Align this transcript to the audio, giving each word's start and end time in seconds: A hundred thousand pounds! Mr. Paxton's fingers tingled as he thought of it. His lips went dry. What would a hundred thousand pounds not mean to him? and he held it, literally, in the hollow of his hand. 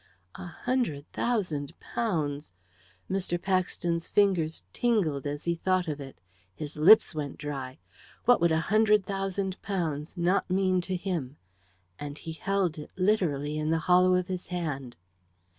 A 0.33 0.47
hundred 0.47 1.05
thousand 1.13 1.79
pounds! 1.79 2.53
Mr. 3.07 3.39
Paxton's 3.39 4.09
fingers 4.09 4.63
tingled 4.73 5.27
as 5.27 5.43
he 5.43 5.53
thought 5.53 5.87
of 5.87 6.01
it. 6.01 6.19
His 6.55 6.75
lips 6.75 7.13
went 7.13 7.37
dry. 7.37 7.77
What 8.25 8.41
would 8.41 8.51
a 8.51 8.61
hundred 8.73 9.05
thousand 9.05 9.61
pounds 9.61 10.17
not 10.17 10.49
mean 10.49 10.81
to 10.89 10.95
him? 10.95 11.37
and 11.99 12.17
he 12.17 12.31
held 12.31 12.79
it, 12.79 12.89
literally, 12.97 13.59
in 13.59 13.69
the 13.69 13.77
hollow 13.77 14.15
of 14.15 14.27
his 14.27 14.47
hand. 14.47 14.95